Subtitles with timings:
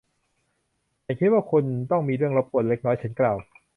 [1.05, 3.37] ฉันคิดว่าคุณต้องมีเรื่องรบกวนเล็กน้อย ฉันกล่าว